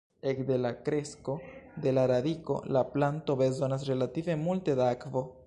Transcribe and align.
Ekde 0.29 0.55
la 0.61 0.69
kresko 0.87 1.35
de 1.83 1.93
la 1.97 2.07
radiko 2.13 2.57
la 2.79 2.83
planto 2.95 3.37
bezonas 3.45 3.87
relative 3.93 4.41
multe 4.49 4.79
da 4.83 4.91
akvo. 4.97 5.27